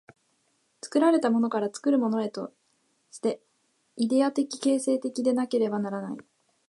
[0.81, 2.51] 作られたものから作るものへと
[3.11, 3.39] して、
[3.97, 6.17] イデヤ的形成的でなければならない。